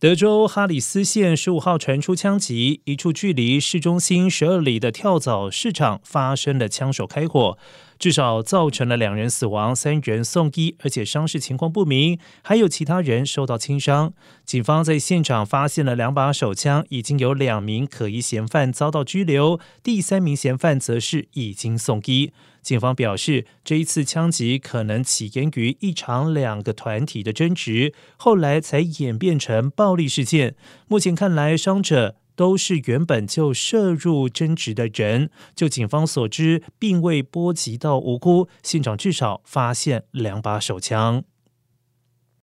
[0.00, 7.58] 德州哈里斯县十五号传出枪击，一处距离市中心十二里的跳蚤市场发生了枪手开火，
[8.00, 14.14] 至少造成了两人死亡，三人送医，而且伤势情况不明，还有其他人受到轻伤。
[14.46, 22.32] 警方在现场发现了两把手枪，已经有两名可疑嫌犯遭到拘留，第三名嫌犯则是已经送医。
[22.62, 30.54] 警方表示，这一次枪击可能起源于一场两个团体的争执，后来才演变成暴力事件。
[30.86, 35.30] 目前看来，伤者都是原本就涉入争执的人。
[35.54, 38.48] 就警方所知，并未波及到无辜。
[38.62, 41.24] 现场至少发现两把手枪。